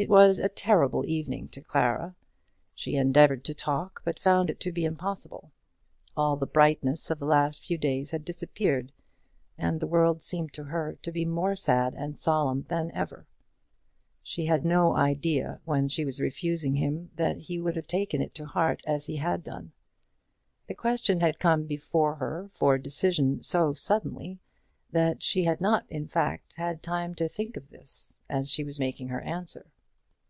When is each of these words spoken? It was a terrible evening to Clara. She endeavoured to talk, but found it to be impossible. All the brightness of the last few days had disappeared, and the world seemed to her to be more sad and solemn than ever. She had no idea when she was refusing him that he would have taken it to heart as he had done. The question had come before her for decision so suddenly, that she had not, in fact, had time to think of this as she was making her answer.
It 0.00 0.08
was 0.08 0.38
a 0.38 0.48
terrible 0.48 1.04
evening 1.06 1.48
to 1.48 1.60
Clara. 1.60 2.14
She 2.72 2.94
endeavoured 2.94 3.44
to 3.46 3.52
talk, 3.52 4.00
but 4.04 4.20
found 4.20 4.48
it 4.48 4.60
to 4.60 4.70
be 4.70 4.84
impossible. 4.84 5.50
All 6.16 6.36
the 6.36 6.46
brightness 6.46 7.10
of 7.10 7.18
the 7.18 7.24
last 7.26 7.64
few 7.64 7.76
days 7.76 8.12
had 8.12 8.24
disappeared, 8.24 8.92
and 9.56 9.80
the 9.80 9.88
world 9.88 10.22
seemed 10.22 10.52
to 10.52 10.62
her 10.62 10.94
to 11.02 11.10
be 11.10 11.24
more 11.24 11.56
sad 11.56 11.94
and 11.94 12.16
solemn 12.16 12.62
than 12.62 12.92
ever. 12.94 13.26
She 14.22 14.46
had 14.46 14.64
no 14.64 14.94
idea 14.94 15.60
when 15.64 15.88
she 15.88 16.04
was 16.04 16.20
refusing 16.20 16.76
him 16.76 17.10
that 17.16 17.36
he 17.38 17.58
would 17.58 17.74
have 17.74 17.88
taken 17.88 18.22
it 18.22 18.36
to 18.36 18.46
heart 18.46 18.82
as 18.86 19.06
he 19.06 19.16
had 19.16 19.42
done. 19.42 19.72
The 20.68 20.74
question 20.76 21.18
had 21.18 21.40
come 21.40 21.64
before 21.66 22.14
her 22.14 22.50
for 22.52 22.78
decision 22.78 23.42
so 23.42 23.74
suddenly, 23.74 24.38
that 24.92 25.24
she 25.24 25.42
had 25.42 25.60
not, 25.60 25.86
in 25.90 26.06
fact, 26.06 26.54
had 26.54 26.84
time 26.84 27.16
to 27.16 27.26
think 27.26 27.56
of 27.56 27.70
this 27.70 28.20
as 28.30 28.48
she 28.48 28.62
was 28.62 28.78
making 28.78 29.08
her 29.08 29.22
answer. 29.22 29.72